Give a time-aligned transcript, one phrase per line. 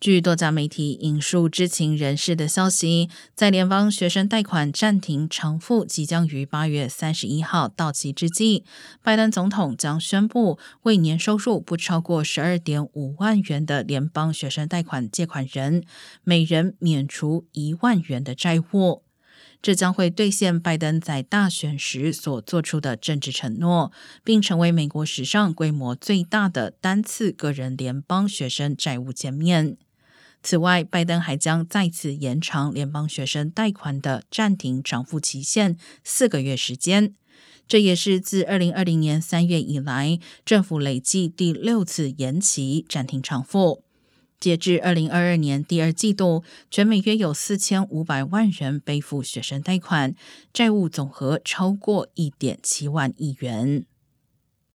[0.00, 8.62] 据多家媒体引述知情人士的消息，在联邦学生贷款暂停偿付即将于八月三十一号到期之际，
[9.02, 15.82] 拜登总统将宣布为年收入不超过十二点五万元的联邦学生贷款借款人，
[16.22, 19.02] 每人免除一万元的债务。
[19.60, 23.90] 这将会兑现拜登在大选时所做出的政治承诺，
[24.22, 29.76] 并成为美国史上规模最大的单次个人联邦学生债务减免。
[30.42, 37.14] 此外，拜登还将再次延长联邦学生贷款的暂停偿付期限四个月时间，
[37.66, 43.82] 这也是自二零二零年三月以来政府累计第六次延期暂停偿付。
[44.40, 50.14] 截至二零二二年第二季度，全美约有四千五百万人背负学生贷款，
[50.52, 53.84] 债务总和超过一点七万亿元。